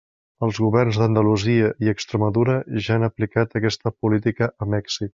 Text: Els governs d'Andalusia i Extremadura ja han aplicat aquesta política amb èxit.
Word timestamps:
Els 0.45 0.61
governs 0.63 0.97
d'Andalusia 1.01 1.69
i 1.87 1.91
Extremadura 1.93 2.57
ja 2.87 2.97
han 2.99 3.09
aplicat 3.11 3.55
aquesta 3.61 3.97
política 4.03 4.53
amb 4.67 4.81
èxit. 4.85 5.09